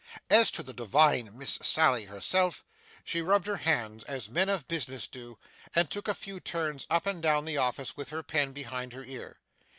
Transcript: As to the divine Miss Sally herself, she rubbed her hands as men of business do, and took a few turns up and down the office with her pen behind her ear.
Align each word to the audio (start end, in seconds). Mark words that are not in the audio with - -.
As 0.31 0.49
to 0.53 0.63
the 0.63 0.73
divine 0.73 1.29
Miss 1.37 1.59
Sally 1.61 2.05
herself, 2.05 2.63
she 3.03 3.21
rubbed 3.21 3.45
her 3.45 3.57
hands 3.57 4.03
as 4.05 4.31
men 4.31 4.49
of 4.49 4.67
business 4.67 5.07
do, 5.07 5.37
and 5.75 5.91
took 5.91 6.07
a 6.07 6.15
few 6.15 6.39
turns 6.39 6.87
up 6.89 7.05
and 7.05 7.21
down 7.21 7.45
the 7.45 7.57
office 7.57 7.95
with 7.95 8.09
her 8.09 8.23
pen 8.23 8.51
behind 8.51 8.93
her 8.93 9.03
ear. 9.03 9.37